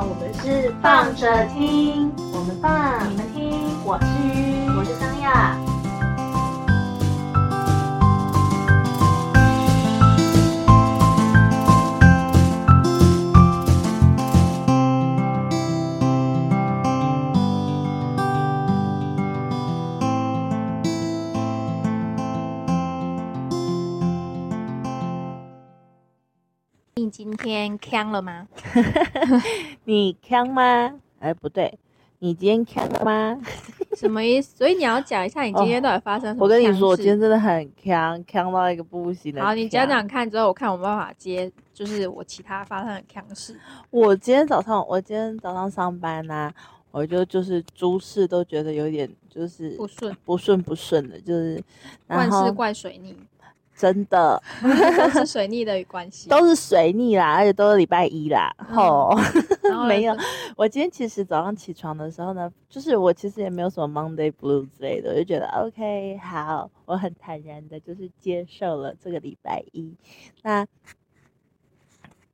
[0.00, 5.56] 我们是放着听，我们放，你们听，我是鱼，我是桑亚。
[27.16, 28.48] 今天康了吗？
[29.86, 30.92] 你康吗？
[31.20, 31.78] 哎，不对，
[32.18, 33.40] 你今天康了吗？
[33.96, 34.56] 什么意思？
[34.56, 39.40] 所以你要讲一下你今天到底发生什么、我跟你说，我今天真的很康，康到一个不行的。
[39.40, 43.56] 好，你讲讲看，之后我看我没办法接，就是我其他发生的康事。
[43.90, 46.52] 我今天早上，我今天早上上班呐、
[46.90, 51.62] 我就就是诸事都觉得有点就是不顺不顺不顺的，就是
[52.08, 53.16] 万事怪水逆，
[53.76, 56.28] 真的都是水逆的关系。
[56.28, 58.54] 都是水逆啦，而且都是礼拜一啦。
[58.58, 59.14] 嗯吼、
[59.62, 60.16] 然后嘞 没有，
[60.56, 69.94] 我今天其实早上起床的时候呢，就是我其实也没有什么 Monday Blue 之类的，我就觉得 OK 好，我很坦然的就是接受了这个礼拜一。
[70.42, 70.66] 那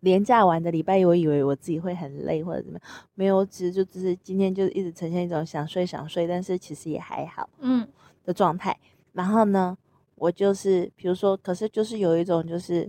[0.01, 7.87] 连假完的礼拜一，我以为我自己会很累或者怎么样，没有，其实就只是今天就一直呈现一种想睡想睡，但是其实也还好嗯，
[8.25, 8.77] 的状态。
[9.13, 9.77] 然后呢，
[10.21, 12.87] 我就是比如说，可是就是有一种就是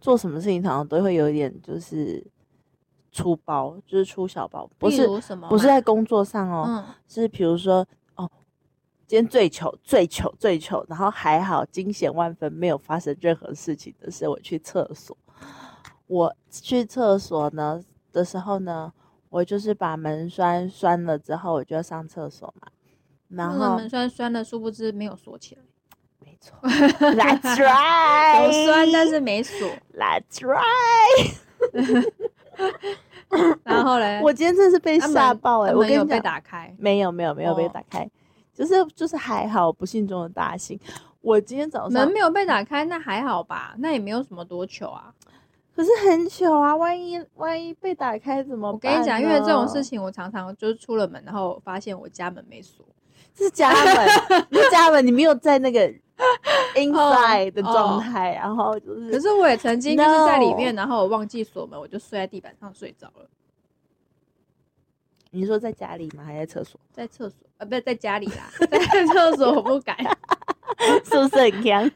[0.00, 2.24] 做什么事情好像都会有一点就是
[3.10, 5.04] 粗包，就是出小包，不是？
[5.48, 8.30] 不是在工作上哦，嗯，是比如说哦，
[9.04, 15.16] 今天最糗最糗最糗，然后还好惊险万分，没有发生任何事情的是我去厕所。
[16.06, 17.82] 我去厕所呢
[18.12, 18.92] 的时候呢，
[19.28, 22.68] 我就是把门栓栓了之后，我就要上厕所嘛。
[23.28, 25.65] 然那个后门栓栓了，殊不知没有锁起来，没
[26.46, 29.68] 错， That's right，有酸但是没锁。
[29.96, 31.34] That's right。
[33.64, 38.08] 然后嘞，我今天真是被吓爆哎、我跟你讲，打开，没有没有没有被哦打开，
[38.54, 40.78] 就是就是还好，不幸中的大幸。
[41.20, 43.74] 我今天早上门没有被打开，那还好吧？
[43.78, 45.12] 那也没有什么多糗啊。
[45.74, 48.72] 可是很糗啊，万一万一被打开怎么办？
[48.72, 52.86] 我跟你讲，因为这种事，情，我常常就是出了门，然后发现我家门没锁。
[53.34, 55.92] 这是家门， 你是家门，你没有在那个
[56.76, 63.28] inside 的状态，然后就是，可是我也曾经就是在里面，然后我忘记锁门，我就睡在地板上睡着了，
[65.30, 66.22] 你说在家里吗？
[66.24, 66.78] 还在厕所？
[66.92, 69.96] 在厕所啊，不是在家里啦， 在厕所我不敢。
[71.04, 71.90] 是不是很强？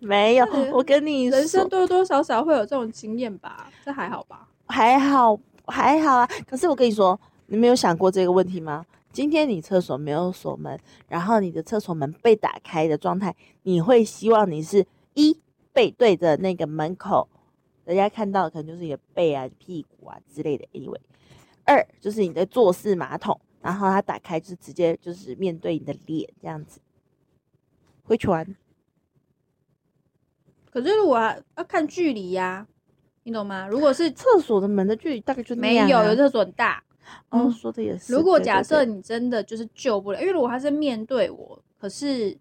[0.00, 4.48] 没有，我跟你人生，多多少少会有这种经验吧，这还好吧？
[4.66, 6.28] 还好还好啊。
[6.48, 8.84] 可是我跟你说，你没有想过这个问题吗？
[9.16, 10.78] 今天你厕所没有锁门，
[11.08, 15.40] 然后你的厕所门被打开的状态，你会希望你是一
[15.72, 17.26] 背对着那个门口，
[17.86, 20.66] 人家看到的可能就是你的背啊、屁股啊之类的。
[20.74, 21.00] Anyway，
[21.64, 26.78] 二就是你在坐式马桶，然后它打开就直接就是面对你的脸这样子。
[28.02, 28.54] 会传
[30.70, 32.66] 可是如果要要看距离呀、
[33.22, 33.66] 你懂吗？
[33.66, 36.82] 如果是厕所的门的距离大概就那没有，有厕所很大。
[37.30, 38.12] 哦，嗯说的也是。
[38.12, 42.36] 如果假设你真的就是救不了，因为如果他是面对我，可是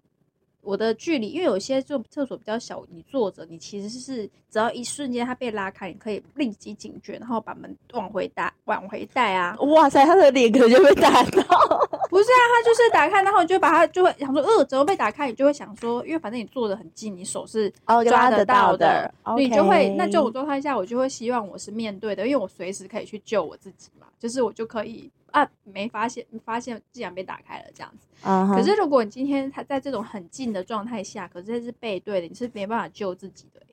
[0.61, 9.55] 我的距离，因为有些就厕所比较小，你坐着，你其实是只要一瞬间他被拉开，你可以立即警觉，然后把门往回打，往回带啊。
[9.59, 11.43] 哇塞，他的脸可能就被打到。
[12.09, 15.27] 不是啊，他就是打开，然后你就把他就会想说，呃，怎么被打开？
[15.27, 28.07] 你就会想说，因为反正你坐的很近，你手是哦抓得到到的你就会那这种状态下，我就会希望我是面对的，因为我随时可以去救我自己嘛，就是我就可以啊，没发现发现既然被打开了这样子。
[28.21, 33.67] 可是如果你今天他在这种很近的状态下，可是这是背对的，你是没办法救自己的欸、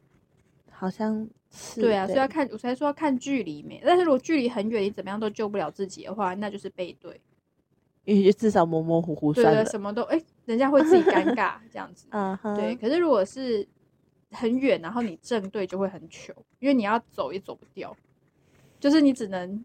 [0.71, 7.21] 好像是对啊，所以要看我才说要看距离没，但是如果距离很远，你怎么样都救不了自己的话，那就是背对。
[8.05, 9.65] 因为就至少模模糊糊对对。
[9.67, 12.09] 什么都哎、人家会自己尴尬 这样子。
[12.57, 13.65] 对，可是如果是
[14.33, 17.97] 很远，然后你正对就会很糗，因为你要走也走不掉，
[18.81, 19.65] 就是你只能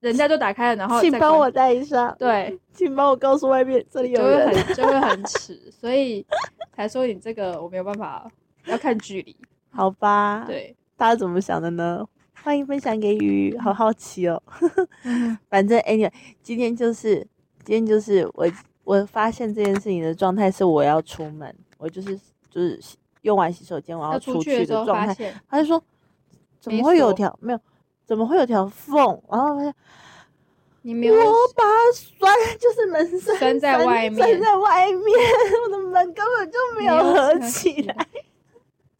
[0.00, 4.64] 人家就打开了，然后请帮我带上。，对，请帮我告诉外面这里就会有人。
[4.64, 6.24] 很就会很迟，所以
[6.74, 8.30] 才说你这个我没有办法，
[8.66, 9.36] 要看距离。
[9.72, 12.06] 好吧，，对，大家怎么想的呢？
[12.42, 14.42] 欢迎分享给鱼，好好奇哦。
[15.04, 16.10] 嗯 反正 anyway，
[16.42, 17.26] 今天就是
[17.64, 18.46] 今天就是我
[18.84, 22.80] 我发现这件事情的状态是我要出门，我就是就是
[23.22, 25.82] 用完洗手间我要出出去的状态，他就说
[26.58, 27.60] 怎么会有锁条没有？
[28.10, 28.96] 怎么会有条缝？
[29.30, 29.72] 然后发现
[30.82, 35.00] 你没有我把它拴，就是门 栓拴在外面拴在外面，
[35.64, 37.94] 我的门根本就没有合合起起来。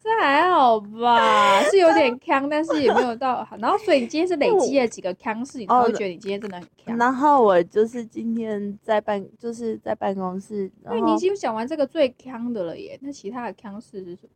[0.01, 3.57] 这还好吧，是有点 坑，但是也没有到好。
[3.57, 6.97] 然后，所以你今天是累积了几个坑事，你才会觉得你今天真的很坑。
[6.97, 14.29] 然后我就是今天在办，就是在办公室，因为你已经讲完这个最坑的了耶，那其他的坑事是什么？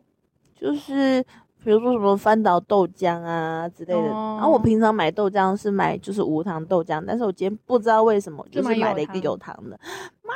[0.53, 1.23] 就是
[1.65, 4.01] 比如说什么翻倒豆浆啊之类的。
[4.01, 9.79] 然后我哦平常买豆浆是买就是无糖豆浆，但是我今天不知道为什么就是买了一个有糖的，
[10.21, 10.33] 妈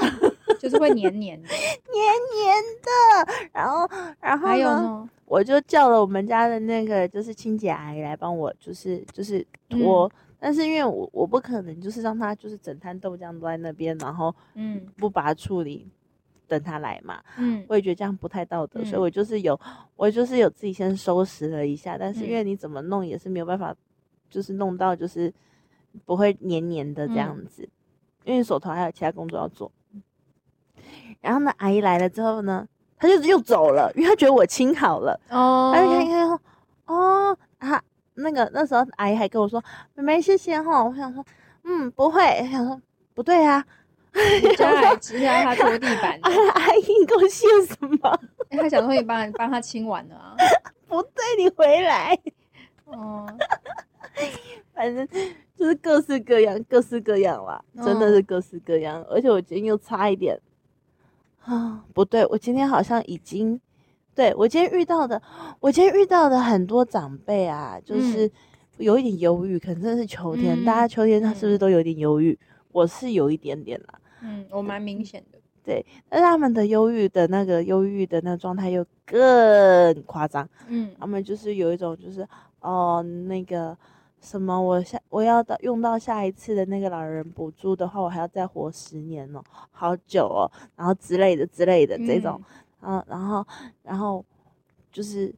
[0.18, 1.48] 的就是会黏黏的。
[1.48, 2.02] 黏
[2.34, 3.50] 黏的。
[3.52, 3.86] 然后
[4.18, 5.10] 然后还有呢，呢？
[5.26, 10.10] 我就叫了我们家的那个就是清洁阿姨来帮我，就是就是拖。
[10.40, 15.86] 但是因为我我不可能就是让他就是整摊豆浆都在那边，然后嗯不把它处理，
[16.52, 17.22] 等他来嘛。
[17.38, 17.64] 嗯。
[17.68, 19.02] 我也觉得这样不太道德，所以嗯。
[19.02, 19.58] 我就是有，
[19.96, 22.34] 我就是有自己先收拾了一下，但是因嗯。
[22.34, 23.74] 为你怎么弄也是没有办法，
[24.28, 25.32] 就是弄到就是
[26.04, 27.46] 不会黏黏的这样嗯。
[27.46, 27.68] 子，
[28.24, 29.72] 因为手头还有其他工作要做。
[31.20, 32.66] 然后呢，阿姨来了之后呢，
[32.98, 35.72] 她就又走了，因为她觉得我清好了，哦。
[35.74, 36.38] 她就看一看，
[36.86, 37.82] 哦，啊，
[38.14, 39.62] 那个那时候阿姨还跟我说，
[39.94, 41.24] 妹妹谢谢哈，我想说，
[41.64, 42.20] 嗯，不会，
[42.50, 42.80] 想说
[43.14, 43.64] 不对啊，
[44.42, 48.20] 你叫他来指下他拖地板，阿姨你给我谢什么？
[48.50, 50.36] 哎他想说你帮你帮他清完了啊。
[50.86, 52.18] 不对，你回来。
[52.84, 53.26] 哦，
[54.74, 55.08] 反正
[55.56, 59.02] 就是各式各样，各式各样啦，真的是各式各样。
[59.08, 60.38] 而且我今天又差一点
[61.44, 63.58] 啊，不对，我今天好像已经，
[64.14, 65.20] 对我今天遇到的，
[65.60, 68.30] 我今天遇到的很多长辈啊，就是
[68.76, 72.38] 有一点忧郁，可能真的是秋天，嗯大家秋天他是不是嗯都有点忧郁？
[72.70, 75.38] 我是有一点点啦，嗯，我蛮明显的。
[76.08, 80.48] 但是他们的忧郁的那个忧郁的那个状态又更夸张。
[80.66, 82.26] 嗯他们就是有一种就是
[82.60, 83.76] 哦那个
[84.20, 92.42] 什么，我下我要到用到下一次的那个老人补助的话，我还要再活十年哦，好久哦，然后之类的之类的这种，
[92.80, 93.46] 嗯，然后
[93.84, 94.24] 然后
[94.90, 95.32] 就是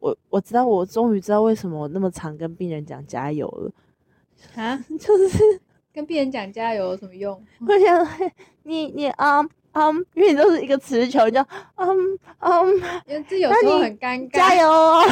[0.00, 3.72] 我我知道我终于知道为什么我那么常跟病人讲加油了，
[4.56, 5.60] 嗯啊， 就是
[5.96, 7.42] 跟病人讲加油有什么用？
[7.66, 8.06] 我想
[8.64, 9.40] 你你啊
[9.72, 11.40] 嗯，因为你都是一个词穷，你就
[11.76, 11.88] 嗯
[12.40, 12.68] 嗯
[13.06, 15.02] 因为这有时候很尴尬，加油哦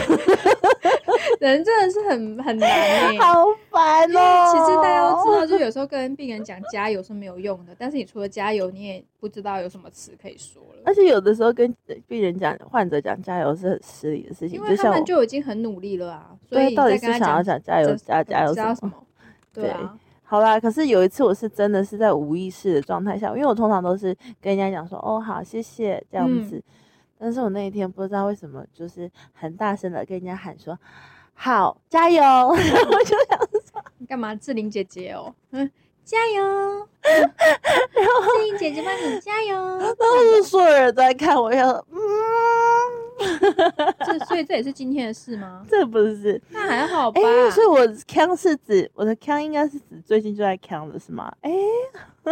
[1.41, 4.53] 人真的是很很难诶、好烦哦。
[4.53, 11.75] 其实大家都知道，就有时候跟病人讲加油是没有用的，但是你除了加油，你也不知道有什么词可以说了，而且有的时候跟
[12.07, 18.75] 病人讲、患者讲加油是很失礼的事情，因为他们就已经很努力了啊，所以到底是想要讲讲加油这加加油什么？
[18.75, 18.93] 知道什么？
[19.53, 26.63] 对啊，好啦，可是有一次我是真的是在无意识的状态下，因为我通常都是跟人家讲说哦好谢谢这样嗯子，
[27.19, 30.77] 但是我那一天不知道为什么就是很大声的跟人家喊说
[31.35, 34.35] 好加油， 我就想你干嘛？
[34.35, 35.71] 志玲姐姐哦，嗯，
[36.05, 36.89] 加油！
[38.35, 39.55] 志玲姐姐帮你加油。
[39.99, 41.99] 当时所有人都在看我，要嗯，
[44.07, 45.65] 这所以这也是今天的事吗？
[45.69, 47.51] 这不是那还好吧哎、。
[47.51, 51.31] 所以我腔是指我的腔应该是指最近就在腔的是吗？
[51.43, 51.53] 哎、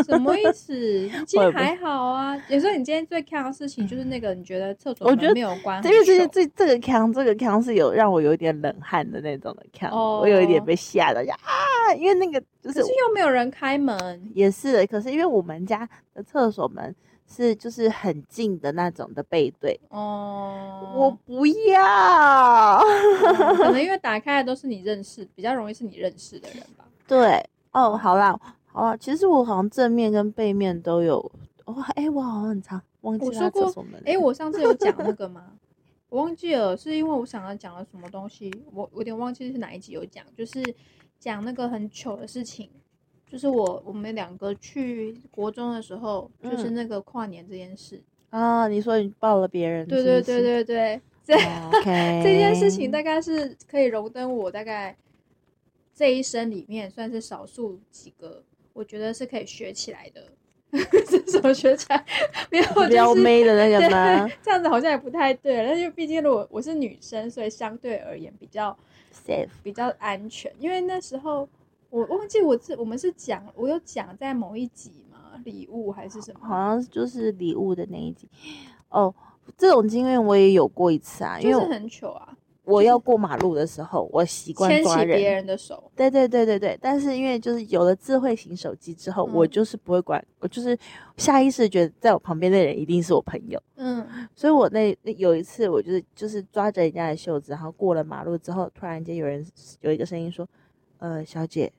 [0.04, 0.72] 什么意思？
[0.74, 2.34] 你今天还好啊。
[2.48, 14.30] 有时候你今天最看的事情就是那个，你觉得厕所我觉得门没有关很因为这久，这这个腔，这个腔是有让我有一点冷汗的那种的腔，我有一点哦被吓到，呀啊，因为那个就是又没有人开门。
[14.34, 16.94] 也是的，可是因为我们家的厕所门
[17.26, 26.86] 是就是很近的那种的背对，哦，我不要，嗯可能因 为打开的都是你认识，比较容易是你认识的人吧。
[27.08, 27.42] 对，
[27.72, 31.18] 哦，好啦，好啦，其实我好像正面跟背面都有，
[31.64, 35.52] 哦，哎，我好像很常忘记拉我说过厕所门了，哎，我上次有讲那 个吗？
[36.10, 40.62] 我忘记了，是因为我想要讲了什么东西，我我有点忘记是哪一集有讲，就是
[41.18, 42.68] 讲那个很糗的事情，
[43.32, 47.98] 就是我我们两个去国中的时候，就是嗯那个跨年这件事。
[48.28, 51.34] 啊，你说你抱了别人，对对对对对，这、
[52.22, 54.94] 这件事情大概是可以荣登我大概
[55.94, 58.42] 这一生里面算是少数几个，
[58.74, 60.22] 我觉得是可以学起来的。
[61.06, 62.04] 是怎么学起来？
[62.50, 65.56] 没有，撩就是妹的那个吗对， 这样子好像也不太对。
[65.66, 68.74] 但是毕竟如果我是女生，所以相对而言比较
[69.26, 70.50] ？safe，比较安全。
[70.58, 71.46] 因为那时候
[71.92, 76.48] 我忘记我是我们是讲，我有讲在某一集嘛，礼物还是什么？
[76.48, 78.26] 好像就是礼物的那一集。
[78.88, 79.14] 哦，
[79.58, 82.34] 这种经验我也有过一次啊，因为我就是很糗啊，
[82.64, 85.84] 我要过马路的时候，我习惯牵抓起别人的手。
[85.94, 90.74] 对对对对对，但是因为就是有了智慧型手机之后，我嗯就是不会管，我就是
[91.18, 94.02] 下意识觉得在我旁边的人一定是我朋友，嗯，
[94.34, 99.44] 所以我那那有一次我就是就是抓着人家的袖子，然后过了马路之后，突然间有人
[99.82, 100.48] 有一个声音说
[100.98, 101.72] ：“呃，小姐，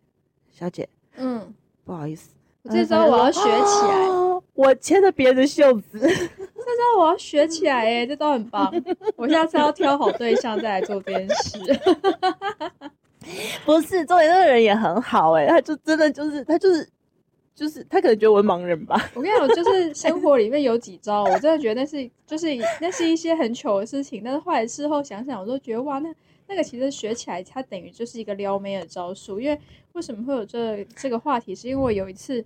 [0.54, 2.30] 小姐，嗯，不好意思。”
[2.64, 4.08] 我这招我要学起来。
[4.08, 4.22] 哦
[4.56, 8.72] 我牵着别人的袖子， 这招我要学起来哎，这招很棒。
[9.16, 11.60] 我下次要挑好对象再来做这件事。
[13.66, 16.88] 不是，重点那个人也很好哎、他就真的就是他就是
[17.56, 22.48] 就是他可能觉得我是盲人吧，我跟你讲，就是生活里面有几招，我真的觉得那是就是
[22.80, 26.14] 那是一些很糗的事情，但是后来事后想想，我都觉得哇，那
[26.48, 29.40] 那个其实学起来，它等于就是一个撩妹的招数。
[29.40, 29.60] 因为
[29.94, 32.44] 为什么会有这这个话题，是因为有一次，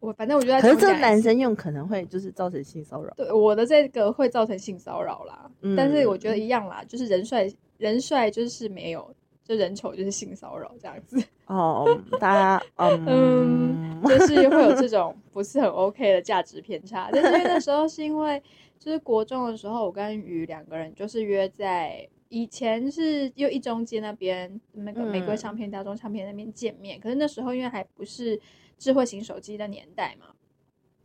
[0.00, 3.12] 我反正我觉得可是这男生用可能会就是造成性骚扰。
[3.16, 11.22] 对我的这个会造成性骚扰啦，嗯但是我觉得一样啦，就是人帅人帅就是没有，就人丑就是性骚扰这样子。
[11.46, 13.04] 哦，大家嗯
[14.00, 17.08] 嗯，就是会有这种不是很 OK 的价值偏差。
[17.12, 18.42] 但是因为那时候是因为
[18.78, 26.98] 就是国中的时候，我跟于两个人就是约在以前是又一中街那边那个玫瑰嗯唱片、大众唱片那边见面。
[26.98, 28.40] 可是那时候因为还不是
[28.78, 30.28] 智慧型手机的年代嘛，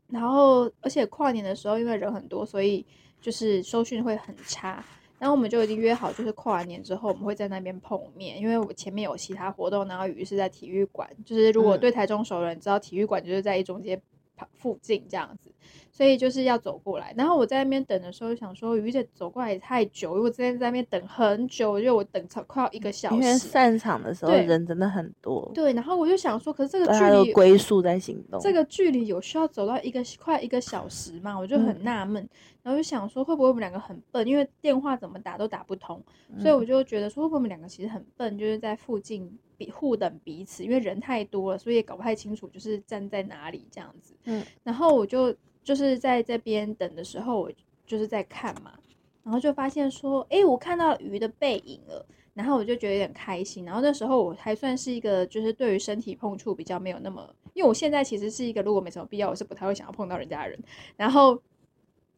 [0.07, 2.86] 然后而且跨年的时候因为人很多，所以
[3.19, 4.81] 就是收讯会很差。
[5.19, 14.05] 然后我们就已经约好，就是跨完年之后我们会在那边碰面，因为我前面有其他活动，然后于是在体育馆，就是如果嗯对台中熟人知道体育馆就是在一中街旁
[14.53, 15.51] 附近这样子，
[15.91, 17.13] 所以就是要走过来。
[17.17, 23.48] 然后我在那边等的时候想说，鱼姐走过来也太久，因为我之前在那边等很久，我觉得我等超快要一个小时因为时。
[23.48, 28.39] 散场的时候对人真的很多，对，然后我就想说，可是这个距离龟速在行动。
[28.41, 31.38] 这个距离有需要走到一个快一个小时嘛？
[31.38, 32.27] 我就很嗯纳闷，
[32.63, 36.03] 然后就想说会不会我们两个很笨，因为电话怎么打都打不通，
[36.38, 44.13] 所以嗯我就觉得说会不会我们两个其实很笨，就是在附近比互等彼此，因为人太多了，所以也搞不太清楚就是站在哪里这样子。
[44.25, 47.51] 嗯，然后我就就是在这边等的时候，我
[47.85, 48.77] 就是在看嘛，
[49.23, 52.05] 然后就发现说，诶，我看到鱼的背影了。
[52.33, 60.59] 然后我就觉得有点开心，然后那时候我还算是一个，就是对于身体碰触比较没有那么，因为我现在其实是一个如果没什么必要，我是不太会想要碰到人家的人。
[60.95, 61.41] 然后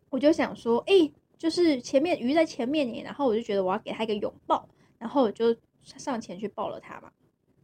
[0.10, 4.68] 我就想说，哎、就是前面鱼在前面你，然后我就觉得我要给他一个拥抱，
[4.98, 7.10] 然后我就上前去抱了他嘛。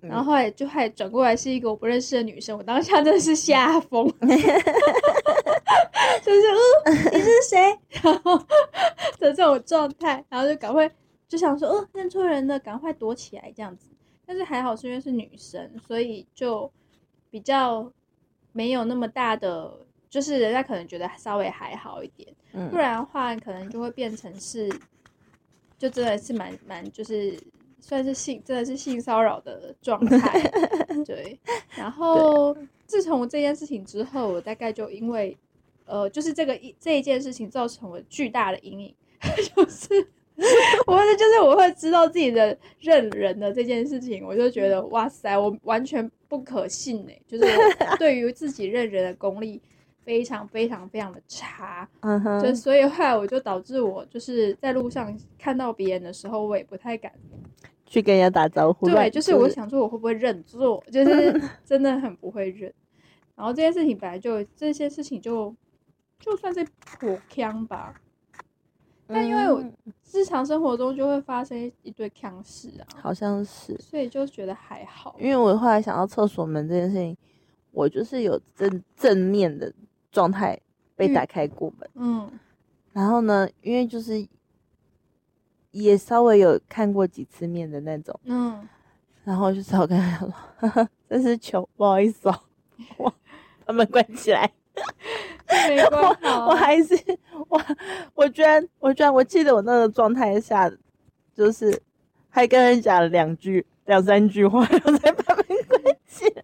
[0.06, 4.28] 嗯然后后来就还转过来是一个我不认识的女生，我当下真的是吓疯， 就
[6.34, 6.42] 是
[6.86, 7.80] 呃你是谁？
[8.04, 8.38] 然后
[9.20, 10.90] 的这种状态，然后就赶快
[11.28, 13.90] 就想说，呃认错人了，赶快躲起来这样子。
[14.26, 16.72] 但是还好是因为是女生，所以就
[17.30, 17.92] 比较
[18.54, 19.72] 没有那么大的，
[20.10, 24.68] 就是人家可能觉得稍微还好一点，嗯不然的话可能就会变成是，
[25.78, 27.38] 就真的是蛮蛮就是
[27.88, 30.42] 算是性真的是性骚扰的状 态，
[31.06, 31.38] 对。
[31.78, 35.38] 然后自从这件事情之后，我大概就因为
[35.86, 38.96] 呃，就是这个一这一件事情造成我巨大的阴影，
[39.56, 40.08] 就是。
[40.88, 47.46] 我会就是我会知道自己的认人的这件事情，我就觉得哇塞，我完全不可信哎、就是
[48.00, 49.62] 对于自己认人的功力
[50.04, 57.14] 非常非常非常的差， 嗯哼，就所以后来我就导致我就是在路上看到别人的时候，我也不太敢。
[57.96, 58.90] 去跟人家打招呼。
[58.90, 62.74] 对，就是我想说我会不会认错，就是 真的很不会认。
[63.36, 65.56] 然后这件事情本来就这些事情就
[66.20, 66.66] 就算是
[67.00, 67.94] 颇腔吧，
[69.08, 69.74] 但因为我嗯
[70.12, 75.16] 日常生活中就会发生一堆腔事啊，好像是，所以就觉得还好。
[75.20, 77.16] 因为我后来想到厕所门这件事情，
[77.72, 79.74] 我就是有正正面的
[80.12, 80.60] 状态
[80.98, 82.32] 被嗯打开过门，嗯
[82.94, 84.26] 然后呢，因为就是
[85.84, 88.68] 也稍微有看过几次面的那种，嗯，
[89.26, 92.40] 然后就只好跟他说，呵 呵真是糗，不好意思哦，
[92.98, 93.14] 我
[93.66, 94.50] 把门关起来。
[95.68, 96.96] 没关好 我啊，还是
[97.50, 97.62] 我，
[98.16, 100.72] 我居然，我居然，我记得我那个状态下，
[101.36, 101.82] 就是
[102.30, 106.44] 还跟人讲了两句、两三句话，然后才把门关起来。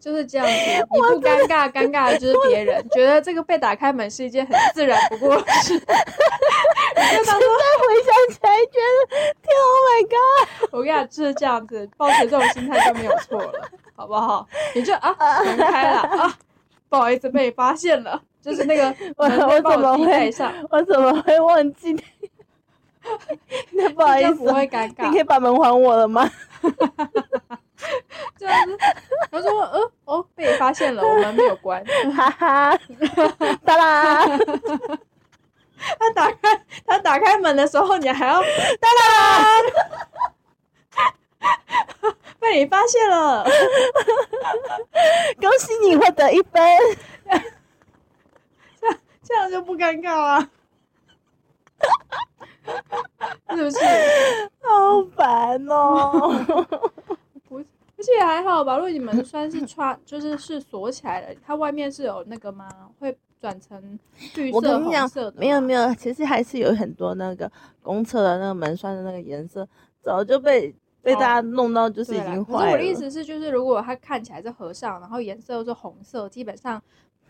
[0.00, 0.52] 就是这样子。
[0.52, 5.74] 你不尴尬，尴尬的就是别人，觉得这个被打开门是一件很自然不过的事。
[5.74, 10.68] 你就当说，回想起来，觉得天，Oh my god！
[10.72, 14.46] 我跟你讲，就是这样子，抱持这种心态就没有错了，好不好？
[14.74, 15.14] 你就啊，
[15.44, 16.34] 门开了啊，
[16.88, 21.96] 不好意思被发现了，就是那个我我怎么会上，我怎么会忘记？
[23.72, 25.22] 那不好意思，不会尴尬你可以。
[25.24, 26.28] 把门还我了吗？
[28.38, 28.76] 这样子，
[29.30, 31.84] 他说，呃，哦，被你发现了，我们没有关。
[32.14, 32.78] 哈哈，
[33.64, 34.24] 哒啦，
[35.98, 39.62] 他打开他打开门的时候，你还要哒啦，
[42.40, 43.44] 被你发现了，
[45.40, 46.60] 恭喜你获得一分。
[49.22, 50.48] 这样就不尴尬啊，
[53.50, 53.78] 是不是？
[54.62, 56.90] 好烦哦！
[57.98, 58.76] 不，而且还好吧？
[58.76, 62.68] 如果你门栓是 穿，就是是锁起来的，它外面是有那个吗？
[63.00, 63.98] 会转成
[64.34, 65.40] 绿色、我跟你讲红色的？
[65.40, 67.50] 没有没有，其实还是有很多那个
[67.82, 69.68] 公厕的那个门栓的那个颜色，
[70.00, 72.58] 早就被被大家弄到就是已对啦经坏了。
[72.58, 76.82] 可是我的意思是，就是如果它看起来是合上，然后颜色又是红色，基本上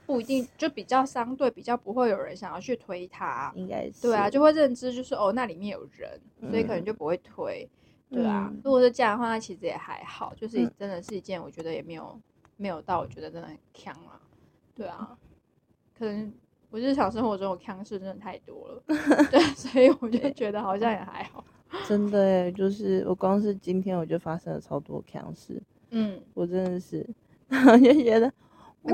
[0.06, 3.52] 不一定就比较相对比较不会有人想要去推它。
[3.54, 6.18] 应该是对啊，就会认知就是哦，那里面有人，
[6.50, 7.68] 所以可能嗯就不会推。
[8.10, 12.18] 对啊，嗯如果是这样的话，那其实也还好，就是嗯真的是一件我觉得也没有
[12.56, 14.20] 没有到我觉得真的很强啊。
[14.74, 15.16] 对啊，
[15.98, 16.32] 可能
[16.70, 18.82] 我日常生活中我强事真的太多了，
[19.30, 21.44] 对，所以我就觉得好像也还好。
[21.86, 25.60] 真的耶，就是我光是今天我就发生了超多强势，
[25.90, 27.06] 嗯，我真的是，
[27.50, 28.32] 我就觉得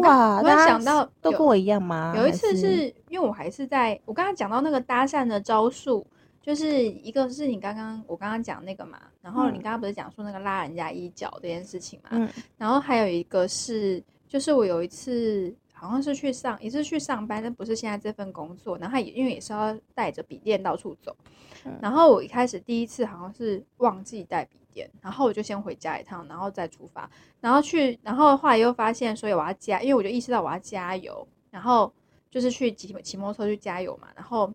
[0.01, 2.13] 哇，大家想到都跟我一样吗？
[2.17, 6.05] 有一次是因为我还是在我刚刚讲到那个搭讪的招数，
[6.45, 9.63] 就是一个是你刚刚我刚刚讲那个嘛，然后你嗯。
[9.63, 12.29] 刚刚不是讲说那个拉人家衣角这件事情嘛，嗯。
[12.59, 18.77] 然后还有一个是，就是我有一次好像是去上，也是去上班，但不是现在这份工作。
[18.77, 21.17] 然后也因为也是要带着笔电到处走，
[21.65, 21.79] 嗯。
[21.81, 27.09] 然后我一开始第一次好像是忘记带笔电，然后我就先回家一趟，然后再出发，
[27.41, 31.91] 然后去，然后后来又发现，所以我要加，因为我就意识到我要加油，然后
[32.31, 34.53] 就是去骑骑摩托车去加油嘛，然后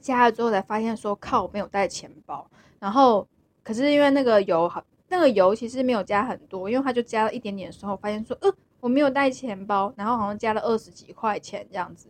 [0.00, 3.26] 加了之后才发现说靠，我没有带钱包，然后
[3.62, 12.08] 可是因为那个油好，那个油其实没有加很多，因为他就加了一点点的时候，发现说呃我没有带钱包，然后好像加了二十几块钱这样子，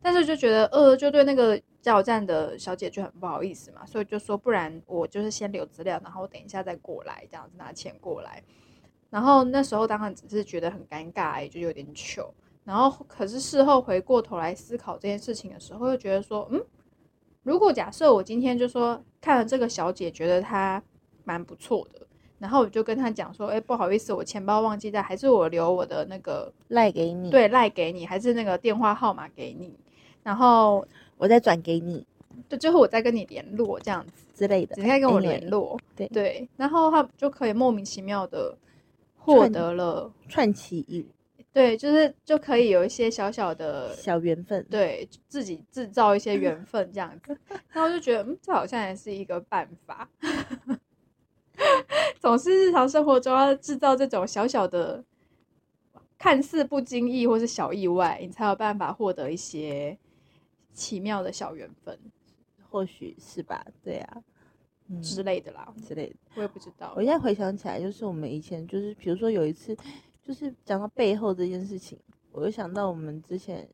[0.00, 8.42] 但是就觉得呃就对那个加油站的小姐就很不好意思嘛，所以就说不然我就是先留资料，然后等一下再过来这样子拿钱过来，
[9.08, 12.32] 然后那时候当然只是觉得很尴尬，也就有点糗。
[12.62, 16.62] 然后，可是事后回过头来思考这件事情的时候，又觉得说，嗯，
[17.50, 20.80] 如果假设我今天就说看了这个小姐，觉得她
[21.24, 22.06] 蛮不错的，
[22.38, 29.76] 然后我就跟她讲说，哎，不好意思，我钱包忘记带，还是我留我的那个赖给你，，对赖给你，还是那个电话号码给你，
[30.22, 30.86] 然后
[31.18, 32.06] 我再转给你
[32.48, 34.82] 对，最后我再跟你联络这样子，之类的直。
[34.84, 38.56] 接跟我联络，对对，然后他就可以莫名其妙的
[39.18, 41.04] 获得了，串起一
[41.52, 47.36] 对，就是就可以有一些小小的小缘分，对自己制造一些缘 分这样子，
[47.70, 50.08] 然后就觉得，嗯，这好像也是一个办法。
[52.20, 55.04] 总是日常生活中要制造这种小小的、
[56.16, 59.98] 看似不经意或是小意外，你才有办法获得一些
[60.72, 61.98] 奇妙的小缘分
[62.70, 63.64] 或许是吧？
[63.82, 64.22] 对啊，
[64.88, 65.66] 嗯之类的啦。
[65.86, 66.16] 之类的。
[66.36, 69.76] 我也不知道我，现在回想起来，就是我们以前就是，比如说有一次，
[70.30, 71.98] 就是讲到背后这件事情，
[72.30, 73.68] 我就想到我们之前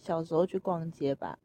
[0.00, 1.38] 小时候去逛街吧。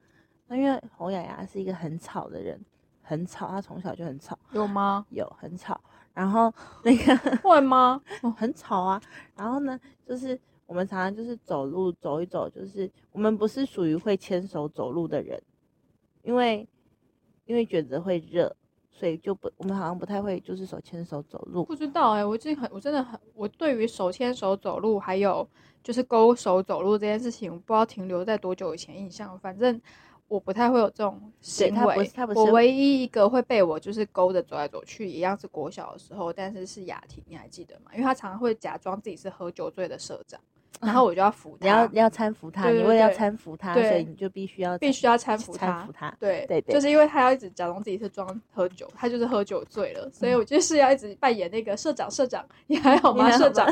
[0.48, 2.60] 那因为洪雅雅是一个很吵的人，
[3.04, 5.06] 很吵，她从小就很吵，有吗？
[5.12, 5.80] 有很吵。
[6.16, 6.52] 然后
[6.84, 7.16] 那个
[7.48, 8.02] 会吗？
[8.24, 9.00] 哦， 很吵啊。
[9.36, 15.40] 然后呢，就是我们常常就是走路走一走，就是我们不是属于会牵手走路的人，
[16.24, 16.68] 因为
[17.46, 18.56] 因为觉得会热，
[18.98, 21.66] 所以就不我们好像不太会就是手牵手走路。
[21.66, 25.46] 不知道哎、我最近很，我真的很，我对于手牵手走路，还有
[25.84, 29.80] 就是勾手走路这件事情，我不知道停留在多久以前印象，反正
[30.30, 37.92] 我不太会有这种行为我唯一一个会被我就是勾着走来走去，一样是国小的时候，但是是雅婷，你还记得吗？
[37.94, 40.40] 因为他常常会假装自己是喝酒醉的社长，
[40.82, 46.16] 然后我就要扶你要你，要搀扶他，你为了要搀扶他，对所以你就必须要必须要搀扶他搀扶他。
[46.20, 53.32] 对对对就是因为他要一直假装自己是装喝酒，他就是喝酒醉了，所以我就是要一直扮演那个社长，社长你还好吗？
[53.38, 53.68] 社长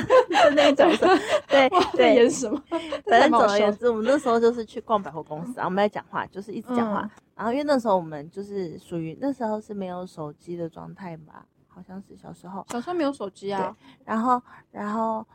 [0.55, 1.07] 那个角色，
[1.47, 2.61] 对在对演什么？
[3.05, 7.01] 反正总而言之，我们那时候就是去逛百货公司，然后我们在讲话，就是一直讲话。
[7.01, 12.63] 嗯然后因为那时候我们就是属于那时候是没有手机的状态嘛，好像是小时候。
[12.69, 14.39] 小时候没有手机啊，然后
[14.69, 15.25] 然后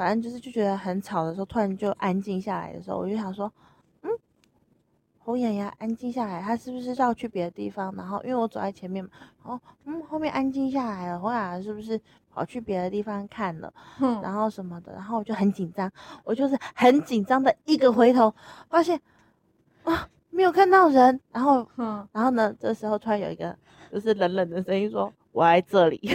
[0.00, 3.52] 反正就是就觉得很吵的时候，突然就安静下来的时候，我就想说，
[4.00, 4.10] 嗯，
[5.18, 7.94] 红眼牙安静下来，它是不是要去别的地方？
[7.94, 9.10] 然后因为我走在前面嘛，
[9.44, 12.00] 然后嗯后面安静下来了，红眼牙是不是
[12.32, 13.70] 跑去别的地方看了？
[13.98, 15.92] 哼，然后什么的，然后我就很紧张，
[16.24, 18.34] 我就是很紧张的一个回头，
[18.70, 18.98] 发现
[19.84, 23.54] 啊没有看到人，然后嗯，然后呢，这时候突然有一个
[23.92, 26.00] 就是冷冷的声音说：“我在这里。”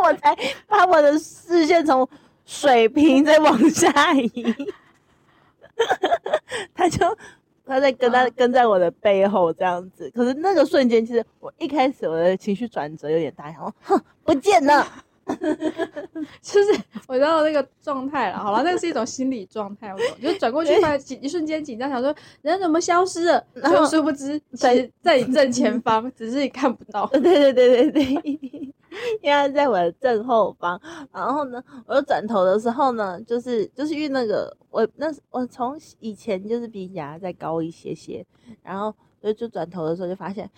[0.00, 0.34] 我才
[0.66, 2.08] 把我的视线从
[2.48, 4.32] 水平在往下移，
[6.74, 6.98] 他就
[7.66, 10.10] 他在跟他嗯跟在我的背后这样子。
[10.14, 14.86] 可是那个瞬间，其实我一开始我的情绪转折有点大，然后：“哼，不见了。
[16.40, 18.38] ”就是我知道那个状态了。
[18.38, 20.06] 好了，那个是一种心理状态，我懂。
[20.22, 23.38] 就转过去，突一瞬间紧张，想说人怎么消失了？
[23.54, 27.06] 就然后殊不知，其在在你正前方，只是你看不到。
[27.12, 28.74] 对对对对对。
[29.22, 30.80] 因为在我的正后方。
[31.12, 38.24] 然后呢，我又转头的时候呢，就是就是因为那个我那我从以前就是比牙再高一些些，
[38.62, 40.48] 然后所以就转头的时候就发现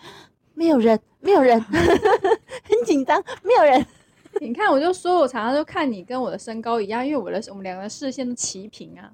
[0.54, 3.84] 没有人，没有人， 很紧张，没有人。
[4.40, 9.10] 你看，我就说我常常就看你跟我的身高一样，因为我的我们两个视线都齐平啊。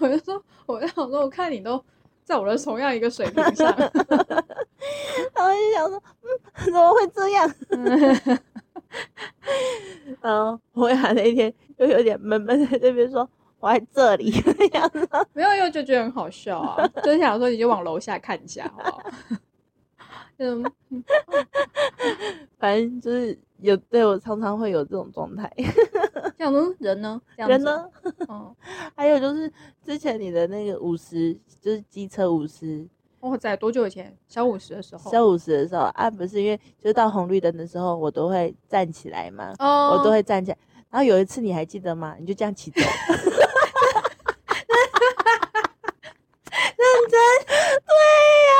[0.00, 1.82] 我就说，我就想说，我看你都
[2.28, 3.66] 在我的同样一个水平上。
[5.34, 6.28] 然后就想说，嗯，
[6.66, 7.50] 怎么会这样？
[10.20, 13.26] 然后我俩那一天又有点闷闷在这边说，
[13.60, 15.08] 我在这里这样子。
[15.32, 19.02] 没有，因为就觉得很好笑啊，就是想说你就往楼下看一下，好不好？
[20.36, 20.62] 嗯，
[22.58, 25.50] 反正就是有对我常常会有这种状态。
[26.38, 27.20] 想说人呢？
[27.36, 27.90] 这样子人呢？
[28.28, 28.54] 嗯，
[28.96, 29.52] 还有就是
[29.84, 32.86] 之前你的那个五十，就是机车五十，
[33.20, 34.16] 我在多久以前？
[34.28, 35.10] 小五十的时候。
[35.10, 40.58] 小五十的时候啊，不是因为就是到红绿灯的时候，我都会站起来嘛，哦，我都会站起来。
[40.90, 42.16] 然后有一次你还记得吗？
[42.18, 42.80] 你就这样骑走。
[46.78, 47.18] 认真？
[47.46, 47.92] 对
[48.48, 48.52] 呀、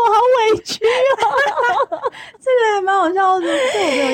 [0.00, 2.00] 我好委屈哦，
[2.40, 3.46] 这个还蛮好笑的，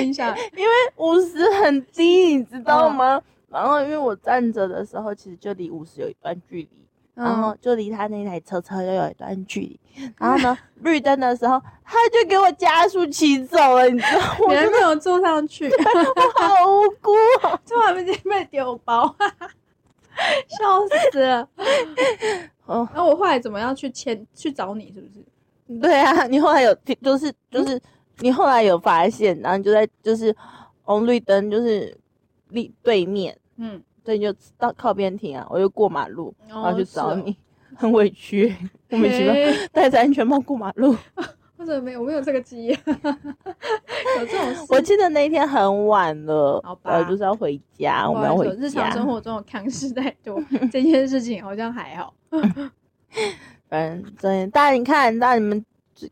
[0.56, 3.20] 因为五十很低，你知道吗？
[3.48, 6.68] 然后因为我站着的时候，其实就离五十有一段距离。
[7.12, 9.80] 然嗯后就离他那台车车又有一段距离，
[10.16, 14.36] 然后呢， 绿灯的时候他就给我加速骑走了，你知道吗？
[14.46, 17.60] 我还没有坐上去， 我好无辜哦。
[17.64, 19.14] 就还没被丢包，
[20.48, 21.46] 笑死了。
[22.64, 25.78] 哦，那我后来怎么样去签去找你，是不是？
[25.80, 27.78] 对啊，你后来有就是就是
[28.20, 30.34] 你后来有发现，然后你就在就是
[30.82, 31.96] 红绿灯就是
[32.50, 37.22] 立对面，嗯，所以你就到靠边停啊，我就过马路，然后去找哦。
[37.24, 37.36] 你，
[37.76, 38.54] 很委屈，
[38.90, 40.96] 莫名其妙嘿戴着安全帽过马路。
[41.56, 42.00] 我怎么没有？
[42.00, 42.68] 我没有这个记忆，
[44.18, 44.64] 有这种事。
[44.70, 48.90] 我记得那一天很晚了好，吧呃，就是要回家，我们要回日常。
[48.92, 52.14] 生活中的康事太多，这件事情好像还好。
[53.68, 55.62] 反正，大家你看，大家你们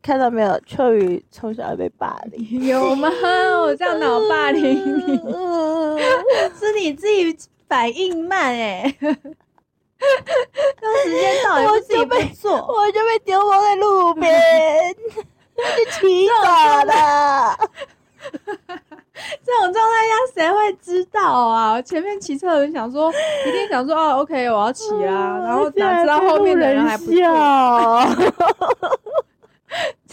[0.03, 0.61] 看到没有？
[0.67, 3.09] 秋雨从小被霸凌， 有吗？
[3.63, 4.63] 我这样脑霸凌
[5.07, 5.99] 你，嗯
[6.59, 7.37] 是你自己
[7.69, 14.95] 反应慢哎、当时间到也不自己不做，我就被丢放在路边，
[15.57, 16.35] 就骑走
[16.87, 17.57] 了。
[19.45, 21.73] 这种状态下谁会知道啊？
[21.73, 23.11] 我前面骑车的人想说，
[23.47, 27.29] 一定想说哦，OK，我要骑啊，然后哪知道后面的人还不做，笑。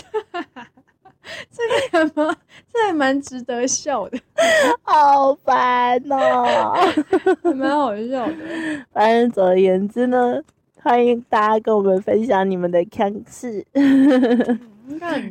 [1.50, 2.38] 这个还蛮，
[2.72, 4.20] 这还蛮值得笑的，
[4.84, 6.74] 好烦哦。
[7.41, 8.86] 还蛮好笑的。
[8.91, 10.39] 反正总而言之呢，
[10.82, 13.65] 欢迎大家跟我们分享你们的腔事，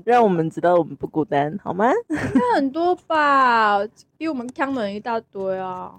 [0.04, 1.92] 让我们知道我们不孤单，好吗？
[2.10, 3.78] 应该很多吧，
[4.18, 5.94] 比我们腔的人一大堆啊。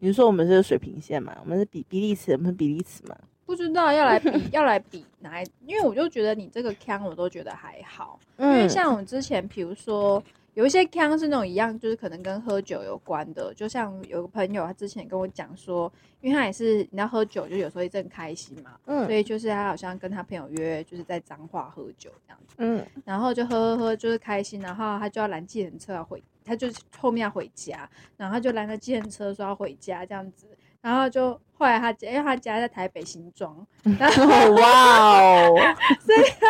[0.00, 1.34] 你说我们是水平线嘛？
[1.42, 3.16] 我们是比比例尺，我们是比例尺嘛？
[3.46, 10.22] 不知道要来比 要来比哪一，因为我就觉得你这个腔我都觉得还好，因为嗯，像我之前比如说
[10.54, 26.66] 有一些腔是那种一样，就是可能跟喝酒有关的，就像有个朋友他之前跟我讲说，因为他也是你要喝酒，就有时候一阵开心嘛，嗯所嗯以就是他好像跟他朋友约就是在彰化喝酒这样子，嗯，然后就喝喝喝就是开心，然后他就要拦计程车要回，他就
[26.98, 30.48] 后面要回家，然后他就拦了计程车说要回家这样子。
[30.86, 33.66] 然后就后来他家，因为他家在台北新庄，
[33.98, 34.22] 然后
[34.54, 35.52] 哇哦，
[35.98, 36.46] 所以他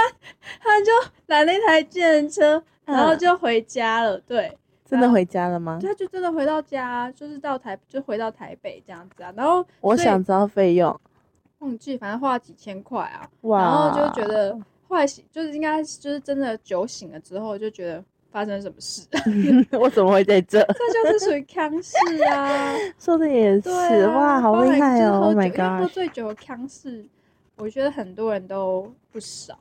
[0.60, 0.92] 他就
[1.28, 4.18] 拦了一台计程车，然后嗯就回家了。
[4.18, 5.78] 对，真的回家了吗？
[5.80, 9.32] 他就真的回到家，就是到台，就回到台北这样子啊。
[9.34, 10.94] 然后我想知道费用。
[11.60, 13.26] 忘记，反正花了几千块啊。
[13.40, 14.52] 哇，然后就觉得
[14.86, 19.06] 后来醒就是应该就是真的酒醒了之后，就觉得发生什么事，
[19.78, 20.60] 我怎么会在这？
[20.60, 22.74] 这就是属于康氏啊。
[22.98, 27.06] 说的也是，哇，好厉害哦！Oh my 因为喝 god，醉酒的康氏，
[27.56, 29.58] 我觉得很多人都不少。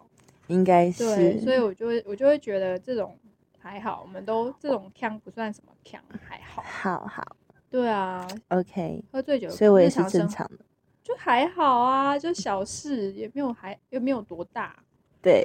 [0.48, 1.60] 应该对，所以。
[1.60, 3.18] 我就会我就会觉得这种
[3.58, 6.64] 还好，我们都这种腔不算什么腔，还好。
[6.64, 7.24] 好好
[7.70, 10.64] 对啊，，OK，喝醉酒，所以我也是正常的。
[11.04, 14.76] 就还好啊，就小事，也没有还也没有多大。
[15.22, 15.44] 对，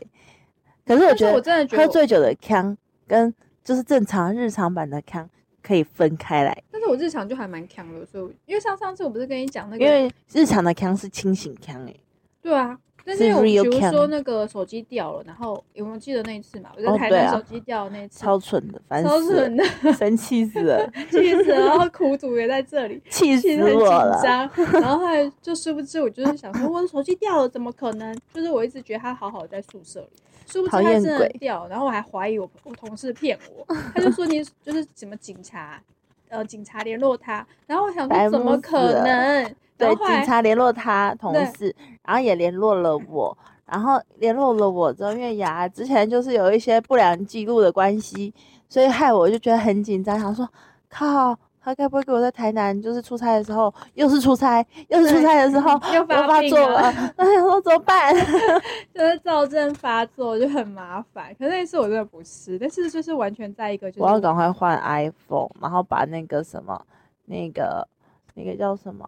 [0.86, 2.76] 可是我觉得我真的觉得，喝醉酒的腔
[3.10, 5.28] 跟就是正常日常版的康
[5.60, 11.94] 可以分开来，但是我日常就还蛮康的，所以因为上上次我不是跟你讲那个，因为日常的康是清醒康，哎，
[12.40, 16.70] 对啊，是但是我比如说那个手机掉了，然后有没有记得那一次嘛？
[16.76, 23.00] 我在台南手机掉的那一次，超蠢的，烦超死了蠢，的，生气死了， 气死了，然后苦主也在这里。
[23.08, 24.20] 气死其实很紧我了。
[24.22, 28.16] 张，然后后来就殊不知，我就是想说，我的手机掉了，怎么可能？
[28.32, 35.82] 就是我一直觉得他好好在宿舍里，殊不知他真的鬼掉，然后我还怀疑我我同事骗我，他就说你就是什么警察，
[36.28, 39.54] 呃，警察联络他，然后我想说怎么可能？
[39.86, 48.32] 对，警察联络他同事，然后也联络了我，然后联络了我之后，因为牙之前就是有一些不良记录的关系，
[48.68, 50.48] 所以害我就觉得很紧张，想说
[50.88, 51.36] 靠。
[51.62, 58.14] 他该不会给我在台南就是出差的时候，又是出差，又是出差的时候又又发作了了， 那想说怎么办？
[58.94, 61.26] 就是躁症发作就很麻烦。
[61.38, 66.80] 可是那一次我真的不是，但是就是完全在一个就是我要赶快换 iPhone，然后把那个什么，
[67.26, 67.86] 那个
[68.32, 69.06] 那个叫什么，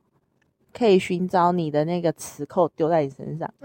[0.73, 3.53] 可以寻找你的那个磁扣丢在你身上，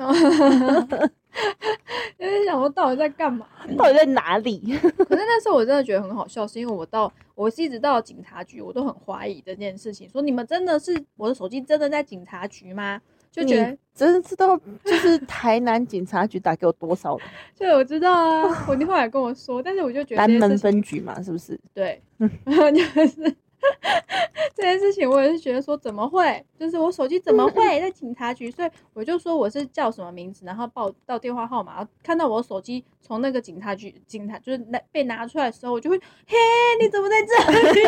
[2.17, 3.45] 就是想说到底在干嘛？
[3.77, 4.59] 到底在哪里？
[4.79, 12.99] 可是那时候我真的觉得很好笑，是因为我到我是一直到警察局，我都很怀疑这件事情，说你们真的是我的手机真的在警察局吗？
[13.29, 21.59] 就觉得真的知道，就是台南警察局打给我多少人对，我知道啊，我你后来跟我说，但是我就觉得南门分局嘛，是不是？
[21.71, 23.35] 对，就是
[24.55, 28.49] 这件事情，我也是觉得说怎么会，就是我手机怎么会在警察局？
[28.51, 36.35] 所以我就说我是叫什么名字，然后报到电话号码，然后看到我手机从那个警察局警察就是拿被拿出来的时候，我就会嘿，
[36.81, 37.33] 你怎么在这
[37.73, 37.83] 里？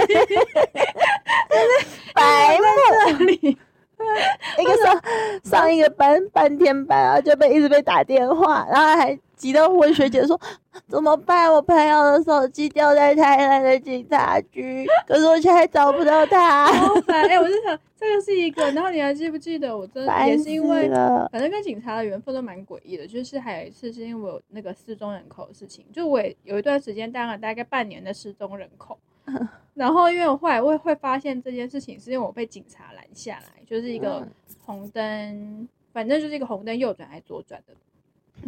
[2.14, 3.58] 白在，这里
[4.60, 5.02] 一个上
[5.44, 10.40] 上一个班半天班，然后就被一直被打电话，然后还急到问学姐说
[10.88, 11.52] 怎么办？
[11.52, 17.26] 我朋友的手机掉在台南的警察局，可是我现在找不到他，好烦！
[17.28, 20.90] 哎、我就想这个是一个，然后你还记不记得我真的也是因为。
[21.32, 29.00] 反正跟警察的缘分都蛮诡异的，就是还有一次是因为我有那个失踪人口的事情，就我也有一段时间当了大概半年的失踪人口，
[29.74, 34.28] 然后因为我后来会会发现这件事情，是因为我被警察拦下来，就是一个嗯
[34.66, 37.74] 红灯，反正就是一个红灯右转还是左转的，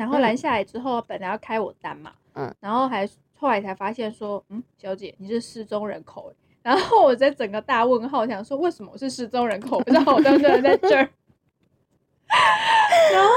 [0.01, 0.21] 然后嗯。
[0.21, 11.07] 拦下来之后，本来要开我单嘛，嗯，然后还后来才发现说，嗯，小姐你是失踪人口欸，然后我在整个大问号，想说为什么我是失踪人口，不知道我当人在这儿，
[13.13, 13.29] 然后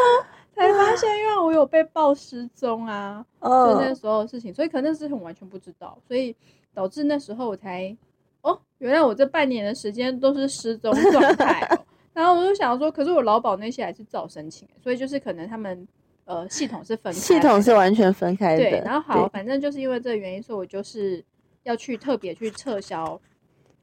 [0.55, 3.49] 才发现，因为我有被报失踪啊，就
[3.79, 6.35] 那嗯，时候的事情，所以可能那事情我完全不知道，所以
[6.73, 7.95] 导致那时候我才
[8.41, 11.79] 哦，原来我这半年的时间都是失踪状态哦。
[12.15, 15.87] 然后我就想说，可是我劳保那些还是照申请，所以就是可能他们
[16.25, 18.63] 呃系统是分开系统是完全分开的。
[18.63, 21.25] 对，然后好，反正就是因为这个原因，所以我就是
[21.65, 23.21] 要去特别去撤销，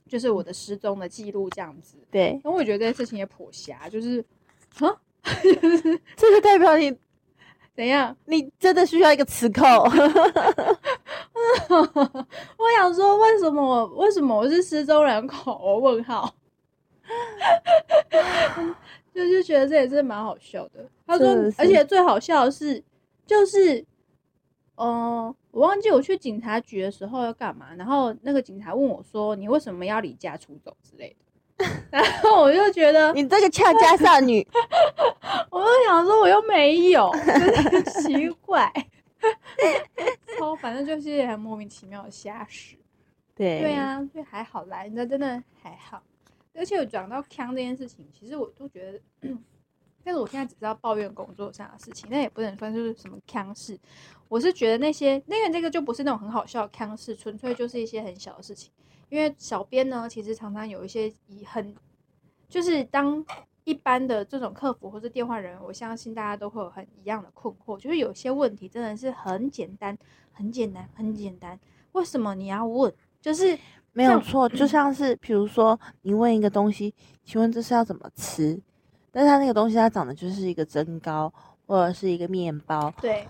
[0.08, 1.98] 就是我的失踪的记录这样子。
[2.10, 4.24] 对，因为我觉得这件事情也颇瞎，就是
[4.80, 4.98] 啊，
[6.16, 6.96] 这个代表你
[7.76, 8.16] 怎样？
[8.26, 9.64] 你真的需要一个磁扣。
[11.70, 15.60] 我想说，为什么我为什么我是失踪人口？
[15.64, 16.36] 我问号，
[19.14, 20.88] 就是觉得这也是蛮好笑的。
[21.06, 22.82] 他说而且最好笑的是，
[23.26, 23.86] 就是，
[24.76, 31.26] 嗯、我忘记我去警察局的时候要干嘛，然后那个警察问我说：“你为什么要离家出走之类的？”
[31.92, 34.48] 然后我就觉得，你这个俏家少女，
[35.52, 38.72] 我就想说，我又没有，真的很 奇怪，
[40.40, 42.76] 超反正就是很莫名其妙的瞎事。
[43.36, 46.02] 对对，啊，所以还好啦，人家真的还好。
[46.54, 49.02] 而且我讲到腔这件事情，其实我都觉得，
[50.04, 53.80] 但是我现在只知道抱怨工作上的事情，那也不能算是什么腔事。
[54.28, 58.72] 我是觉得那些那个这个就不是那种很好笑的腔事，纯粹就是一些很小的事情。
[59.10, 61.76] 因为小编呢，其实常常有一些以很，
[62.48, 63.26] 就是当
[63.64, 69.98] 一般的这种客服或是电话人员，我相信大家都会有很一样的困惑，就是有些问题真的是很简单，
[70.32, 71.60] 很简单，很简单，
[71.92, 72.94] 为什么你要问？
[73.22, 73.56] 就是
[73.94, 76.94] 没有错，就像是比如说你问一个东西，
[77.26, 78.60] 请问这是要怎么吃？
[79.12, 81.34] 但是它那个东西它长得就是一个蒸糕
[81.68, 83.28] 或者是一个面包，对，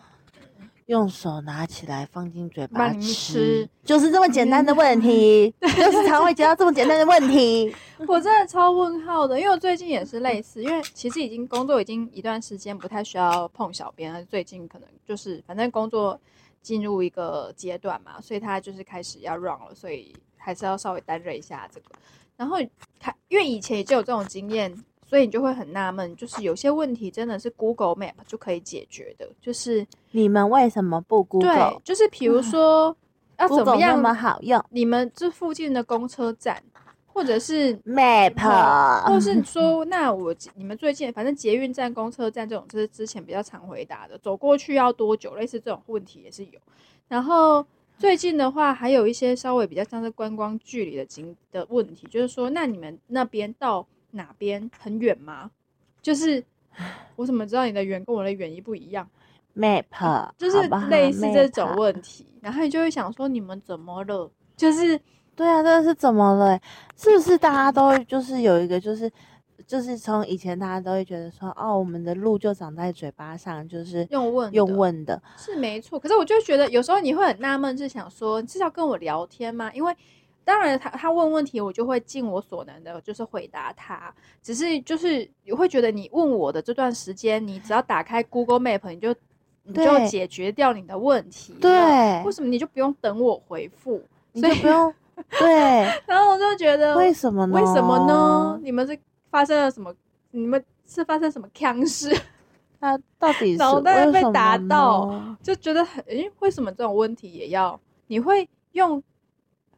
[0.85, 7.73] 用手拿起来放进嘴巴吃吃，就是这么简单的问题， 就是常会接到这么简单的问题。
[8.07, 14.23] 我真的超问号的，因为我最近也是类似，因为其实已经工作已经一段时间，不太需要碰小编了。
[14.25, 16.19] 最近可能就是反正工作
[16.61, 21.87] 进入一个阶段嘛，所以他就是开始要 run 了，所以还是要稍微担任一下这个。
[22.35, 22.57] 然后
[22.99, 24.75] 看，因为以前也就有这种经验，
[25.05, 32.95] 所以你就会很纳闷，就是有些问题真的是 Google Map 就可以解决的，就是你们为什么不对 Google？，对就是比如说
[33.37, 34.63] 要怎么 Google 那样么好用？
[34.69, 36.63] 你们这附近的公车站，
[37.05, 45.35] 或者是 map，或是 说，那我你们最近反正捷运站、公车站这种，就是之前比较常回答的，走过去要多久？
[45.35, 46.59] 类似这种问题也是有。
[47.07, 47.63] 然后
[48.01, 55.51] 最近的话，还有一些稍微比较像是观光距离的景的问题，就是说，那你们那边到哪边很远吗？
[56.01, 56.43] 就是
[57.15, 59.07] 我怎么知道你的远跟我的远一不一样
[59.55, 64.31] ？map，就是类似这种问题，然后你就会想说，你们怎么了？
[64.57, 64.99] 就是
[65.35, 66.61] 对啊，这是怎么了欸？
[66.97, 69.11] 是不是大家都就是有一个就是
[69.67, 79.71] 就是从以前大家都会觉得说，哦，我们的路就长在嘴巴上，就是用问用问的，是没错，可是我就觉得有时候你会很纳闷，是想说，你是要跟我聊天吗？
[79.73, 79.95] 因为
[80.43, 84.13] 当然他他问问题，我就会尽我所能的，就是回答他。
[84.41, 89.13] 只是就是你会觉得你问我的这段时间，你只要打开 Google Map，你就
[89.63, 91.53] 你就解决掉你的问题。
[91.61, 94.01] 对为什么你就不用等我回复？
[94.31, 94.93] 你所以就不用
[95.37, 95.51] 对，
[96.07, 97.53] 然后我就觉得为什么呢？
[97.53, 98.59] 为什么呢？？
[98.63, 98.97] 你们是
[99.31, 99.93] 发生了什么？
[100.29, 102.09] 你们是发生什么腔事？
[102.79, 107.79] 他到底是 脑袋被打到就觉得很，诶，为什么这种问题也要？
[108.07, 109.01] 你会用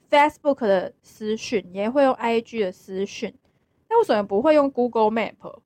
[0.09, 3.33] Facebook 的私讯，也会用 IG 的私讯，
[3.89, 5.59] 那为什么不会用 Google Map？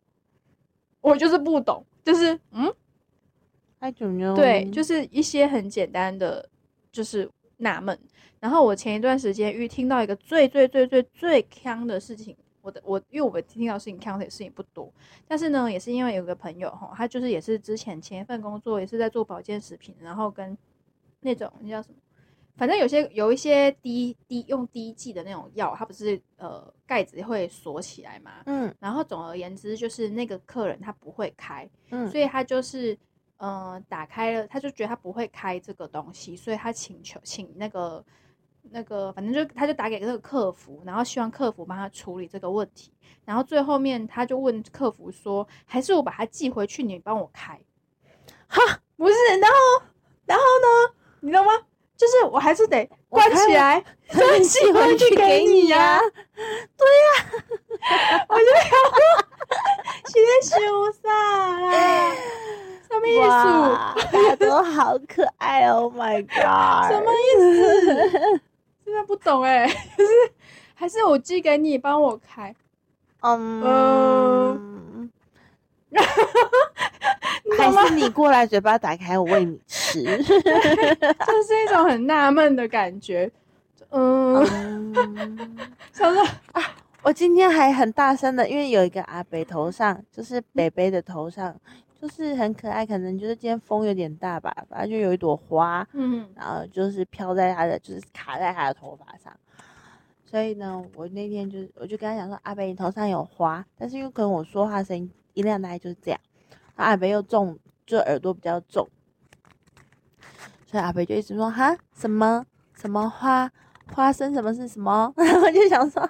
[1.01, 2.73] 我就是不懂，就是嗯
[3.79, 4.35] ，I don't know。
[4.35, 6.49] 对，就是一些很简单的，
[6.91, 7.97] 就是纳闷。
[8.39, 12.35] 然后我前一段时间遇听到一个最最最最最坑的事情，
[12.67, 14.91] 我的我因为我听到的事情坑的事情不多，
[15.25, 20.57] 但是呢，也是因为有个朋友哈，他就是也是之前前一份工作也是在做保健食品，然后跟
[21.21, 21.95] 那种那叫什么，
[22.57, 28.75] 反正有些有一些滴滴用滴剂的那种药，它不是呃盖子会锁起来嘛，嗯。
[28.81, 32.97] 然后总而言之就是那个客人他不会开，嗯，所以他就是
[33.37, 38.03] 呃打开了，他就觉得他不会开这个东西，所以他请求请那个
[38.71, 42.91] 那个，反正就他就打给那个客服，然后希望客服帮他处理这个问题，
[43.25, 47.59] 然后最后面他就问客服说，还是我把它寄回去，你帮我开？
[48.47, 49.57] 哈，不是，然后
[50.25, 51.51] 然后呢，你知道吗？
[51.97, 55.99] 就是我还是得关起来，再寄回去给你呀、
[56.35, 58.99] 对呀我就想说，
[60.05, 61.09] 是在羞啥
[61.59, 62.13] 啦？
[62.87, 63.27] 什么意思？
[63.27, 66.85] 哇，大家都好可爱，Oh my god！
[66.93, 68.41] 什么意思？
[68.87, 70.11] 真的不懂哎、 就是
[70.73, 72.55] 还是我寄给你，帮我开。
[73.19, 75.09] 嗯，
[77.57, 80.01] 还是你过来嘴巴打开，我喂你吃。
[80.23, 83.29] 这是一种很纳闷的感觉。
[83.89, 84.41] 嗯，
[84.95, 85.57] 嗯，
[85.91, 86.25] 想说
[87.01, 91.53] 我今天还很大声的，因为有一个阿北头上，就是北北的头上，
[91.99, 99.35] 就是很可爱，可能就是今天风有点大吧，反正就有一朵花，嗯，然后就是飘在他的，就是卡在他的头发上。
[100.25, 106.19] 所以呢，我那天就是，我就跟他讲说，阿北你头上有花，但是因为可能我说话声音音量大概就是这样，
[106.75, 108.87] 然后阿北又重，就耳朵比较重，
[110.65, 111.75] 所以阿北就一直说哈？
[111.93, 112.45] 什么？
[112.75, 113.51] 什么花？
[113.93, 116.07] 花生什么是什么， 我就想说。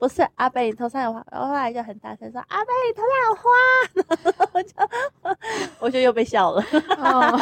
[0.00, 4.74] 不是阿北，你头上有花，然后后来就很大声说阿北，你头上有花，我就
[5.78, 6.64] 我就又被笑了。
[6.96, 7.38] 哦，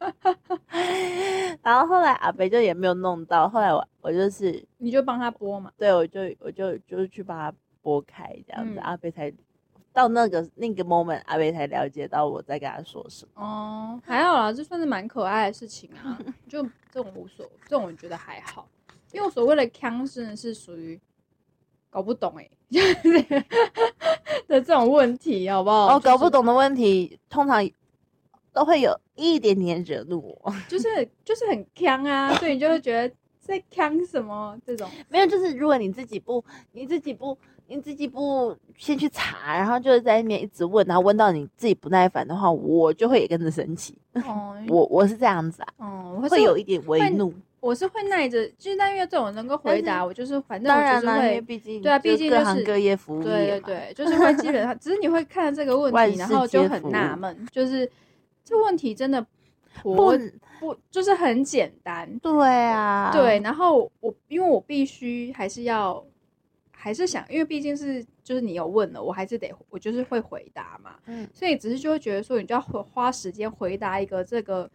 [1.62, 5.70] 然后后来阿北就也没有弄到，后来我我就是你就帮他播嘛。
[5.78, 9.32] 对我就我就就是去把它拨开这样子，嗯阿北才
[9.92, 13.44] 到那个那个 moment，阿北才了解到我在跟他说什么。
[13.44, 16.18] 哦，还好啦，这算是蛮可爱的事情啊。
[16.48, 18.68] 就这种无所，这种我觉得还好，
[19.12, 21.00] 因为我所谓的腔真的是属于
[21.90, 23.20] 搞不懂哎、 就是
[24.48, 25.96] 的这种问题，好不好？
[25.96, 27.68] 哦，搞不懂的问题通常
[28.52, 34.88] 都会有一点点惹怒我， 就是就是很呛啊，所以你就会觉得在呛什么这种。
[35.08, 43.96] 没有，就是如果你自己不你自己不你自己不先去查，然后就是在那边一直问，然后问到你自己不耐烦的话，我就会也跟着生气。
[44.14, 47.32] 哦，我我是这样子啊，会有一点微怒。
[47.60, 51.40] 我是会耐着，就是但因为这种能够回答，我就是反正我就是会。
[51.42, 57.90] 毕竟对啊毕竟就是各行各业服务对对对，就是会基本上， 只是你会看到这个问题，然后就很纳闷，就是
[58.44, 59.24] 这问题真的
[59.82, 60.18] 不不
[60.58, 66.02] 不就是很简单，对啊，对，，然后我因为我必须还是要，
[66.70, 74.70] 还是想，因为毕竟是就是你有问了，我还是得我就是会回答嘛，嗯所以只是就会觉得说，你就要花花时间回答一个这个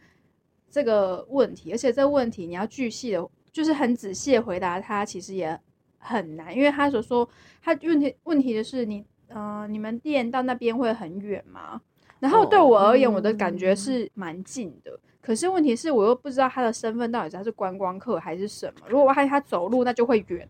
[0.75, 5.57] 这个问题，而且这个问题你要巨细的，就是很仔细的回答他，其实也
[5.97, 7.25] 很难，因为他所说
[7.61, 11.81] 他问题问题的是你，呃，你们店到那边会很远吗？
[12.19, 14.99] 然后对哦我而言，我的感觉嗯是蛮近的。
[15.21, 18.85] 可是问题是我又不知道他的身份到底是他是观光客还是什么。
[18.89, 20.45] 如果我害他走路，那就会远，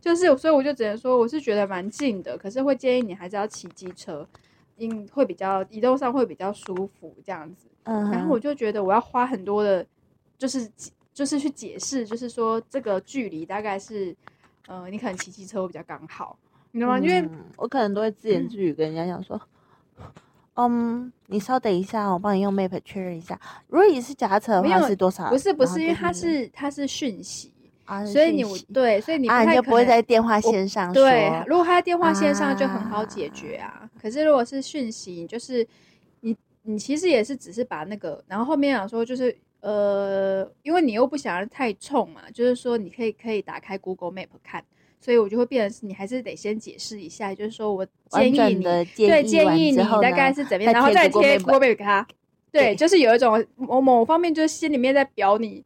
[0.00, 4.26] 就是所以我就只能说，我是觉得蛮近的，可是会建议你还是要骑机车，
[4.76, 7.66] 因会比较移动上会比较舒服这样子。
[7.84, 9.84] 嗯，然后我就觉得我要花很多的，
[10.36, 10.70] 就是
[11.14, 14.14] 就是去解释，就是说这个距离大概是，
[14.66, 16.36] 呃，你可能骑机车会比较刚好，
[16.72, 16.98] 你知道吗？
[16.98, 19.40] 因为嗯我可能都会自言自语跟人家讲说，
[20.56, 23.38] 嗯，你稍等一下，我帮你用 Map 确认一下。
[23.68, 25.30] 如果你是脚踏车的话是多少？
[25.30, 27.52] 不是不是，因为它是是它是讯息，
[27.84, 28.42] 啊，所以你
[28.74, 30.94] 对，所以你啊，你就不会在电话线上说。
[30.94, 33.85] 对，如果他在电话线上就很好解啊决啊。
[34.06, 35.66] 可是如果是讯息，就是
[36.20, 44.64] 你你其实也是只是把那个，然后后面讲说就是呃，因为你又不想要太冲嘛，就是说你可以可以打开 Google Map 看，
[45.00, 52.06] 所以我就会变成是你还是得先解释一下，就是说我建议你对建议你大概是怎么样，然后再贴 Google Map 给他。
[52.52, 55.64] 对，对就是有一种某某方面，就是心里面在表你，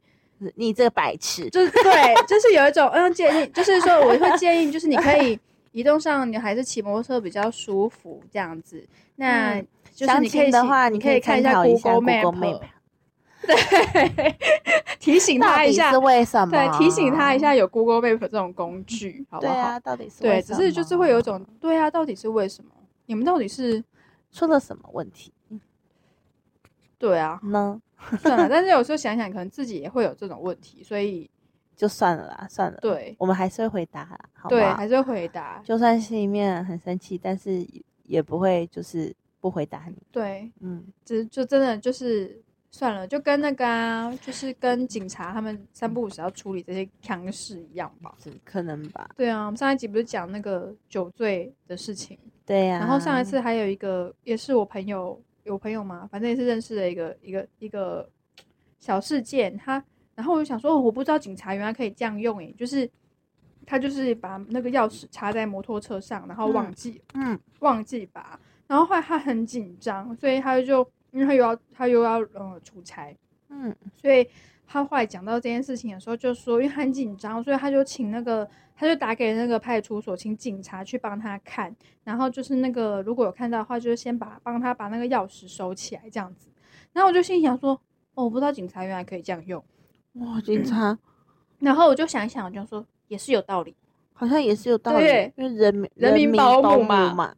[0.54, 5.38] 你这个白痴，就是对，就是有一种嗯建议，就是说我会建议，就是你可以
[5.72, 8.86] 移动上，你还是骑摩托车比较舒服这样子。
[9.16, 9.60] 那
[9.94, 12.60] 就是你可以情的话，你可以看一下 Google Map，Map，
[13.42, 14.36] 对，
[14.98, 16.50] 提醒他一下是，为什么？
[16.50, 19.52] 对，提醒他一下有 Google Map 这种工具，好不好？
[19.52, 22.70] 对啊，到底是对，为什只是就是会有一么种对啊，到底是为什么？
[23.06, 23.82] 你们到底是
[24.32, 25.32] 出了什么问题
[26.98, 27.80] 对啊，呢？
[28.20, 31.28] 算了，但是有时候想想，可能自己也会有这种问题，所以
[31.80, 37.66] 就算了啦，算了，对我们还是会回答啦，好对，还是会回答，就算心里面很生气，但是
[38.02, 39.96] 也不会就是不回答你。
[40.12, 42.38] 对，嗯，只就真的就是
[42.70, 48.14] 算了，就跟那个啊，就是跟警察他们三不五时要处理这些强事一样吧。
[48.44, 49.08] 可能吧。
[49.16, 58.06] 对啊，我们上一集不是讲那个酒醉的事情，对呀、然后上一次还有一个也是我朋友，有朋友嘛，反正也是认识的一个一个一个
[58.78, 59.82] 小事件，他
[60.20, 62.88] 然后我就想说，哦我不知道警察原来可以这样用诶，就是
[63.64, 73.16] 他就是把那个钥匙插在摩托车上，然后忘嗯记嗯忘记拔，然后后来他很紧张，所以他就因为他又要他又要呃出差，
[73.48, 74.28] 嗯所以
[74.66, 78.46] 他后来讲到这件事情的时候，就说因为他很紧张，所以他就请那个
[78.76, 86.48] 他就打给那个派出所，请警察去帮他看，然后就是那个如果有看到的话，就是先把帮他把那个钥匙收起来这样子。
[86.92, 87.72] 然后我就心想说，
[88.14, 89.62] 哦，我不知道警察原来可以这样用。
[90.14, 90.98] 哇，警察
[91.58, 93.74] 然后我就想一想，我就说也是有道理。
[94.12, 96.84] 好像也是有道理对，因为人民人民民保姆姆
[97.14, 97.34] 嘛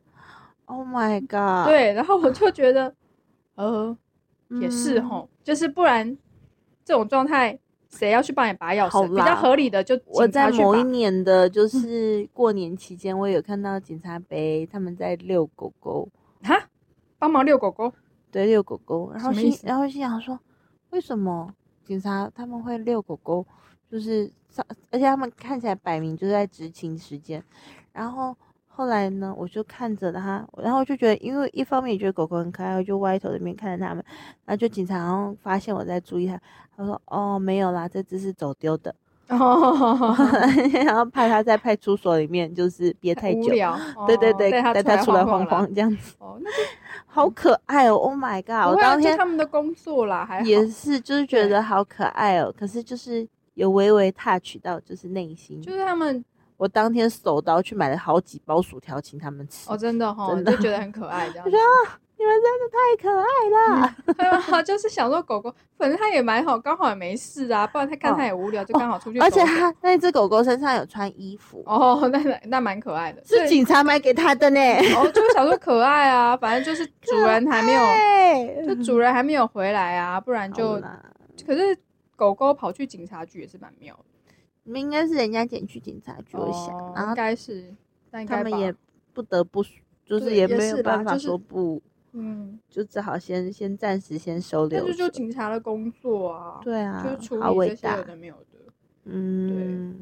[0.65, 2.93] Oh my god！，对，然后我就觉得，
[3.57, 3.97] 呃，
[4.61, 6.17] 也是嗯吼，就是不然
[6.85, 7.59] 这种状态，
[7.91, 9.09] 谁要去帮你拔钥匙？
[9.15, 16.09] 比较合理的就我在某一年的， 就是过年期间，我有看到警察杯他们在遛狗狗，
[16.43, 16.69] 哈，
[17.19, 17.93] 帮忙遛狗狗。
[18.31, 20.41] 对，遛狗狗，然后心然后心想说，
[20.91, 21.55] 为什么
[21.93, 23.45] 警察他们会遛狗狗？
[23.91, 27.43] 就是上，而且他们看起来摆明就是在执勤时间。
[27.93, 28.35] 然后
[28.67, 34.03] 后来呢，我就看着他，然后就觉得，因为一方面也觉得狗狗很可爱，我就歪头那边看着他们。
[34.47, 36.41] 然后就警察发现我在注意他，
[36.75, 38.95] 他说：“哦，没有啦，这只是走丢的。
[39.29, 40.17] ”哦，
[40.87, 43.51] 然后怕他在派出所里面就是憋太久。
[44.07, 46.57] 对对对，哦带他出来晃晃晃这样子，哦，那就
[47.15, 48.75] 好可爱哦！Oh my god！
[48.75, 50.41] 我当天他们的工作啦，还。
[50.41, 52.51] 也是，就是觉得好可爱哦。
[52.59, 55.61] 可是就是有微微 touch 到，就是内心。
[55.61, 56.25] 就是他们
[56.57, 59.71] 我当天手刀去买了好几包薯条，请他们吃。
[59.71, 61.55] 哦，真的哈，真的就觉得很可爱这样子。
[62.23, 63.95] 你们真的太可爱了。
[64.15, 69.31] 对啊，就是想说狗狗，反正它也蛮好，刚好也没事啊，不然它看哦它也无聊，就刚好出去走而。
[69.31, 74.61] 且它那只狗狗身上有穿衣服，哦， 那那那蛮可爱的，是警察买给它的呢。
[74.95, 80.81] 哦，就是想说可爱啊，反正就是主人还没有，对，就主人还没有回来啊，不然就
[81.45, 81.77] 可是
[82.15, 84.05] 狗狗跑去警察局也是蛮妙的。
[84.63, 87.75] 你们应该是人家捡去警察局，我哦想，然应后该是，
[88.13, 88.73] 但应该吧他们也
[89.13, 89.65] 不得不，
[90.07, 91.83] 就是也没有办法说不，
[92.13, 94.85] 嗯，就只好先先暂时先收留着。
[94.87, 98.59] 但是就警察的工作啊，对啊就是处，好伟大理这些有，的没有的。
[99.05, 99.97] 嗯，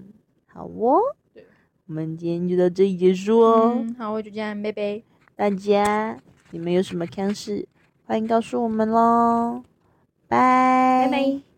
[0.47, 0.99] 好哦
[1.33, 1.47] 对，
[1.87, 3.75] 我们今天就到这里结束哦。
[3.77, 5.03] 嗯，好，我就这样，拜拜。
[5.37, 6.19] 大家
[6.51, 7.67] 你们有什么看事，
[8.05, 9.63] 欢迎告诉我们喽，
[10.29, 11.50] 拜拜拜。